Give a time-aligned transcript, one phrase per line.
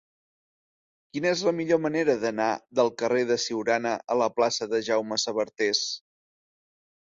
[1.17, 2.47] Quina és la millor manera d'anar
[2.79, 5.85] del carrer de Siurana a la plaça de Jaume Sabartés?